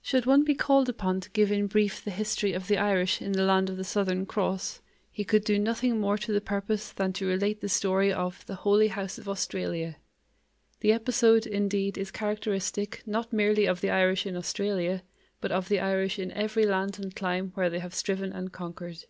[0.00, 3.32] Should one be called upon to give in brief the history of the Irish in
[3.32, 4.80] the land of the Southern Cross,
[5.12, 8.54] he could do nothing more to the purpose than to relate the story of the
[8.54, 9.96] "Holy House of Australia."
[10.80, 15.02] The episode, indeed, is characteristic, not merely of the Irish in Australia,
[15.42, 19.04] but of the Irish in every land and clime where they have striven and conquered.